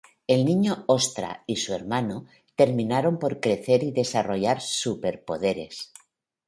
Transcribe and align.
El 0.25 0.45
niño-ostra 0.45 1.43
y 1.45 1.57
su 1.57 1.75
hermano 1.75 2.25
terminaron 2.55 3.19
por 3.19 3.39
crecer 3.39 3.83
y 3.83 3.91
desarrollar 3.91 4.59
super 4.59 5.23
poderes. 5.23 5.93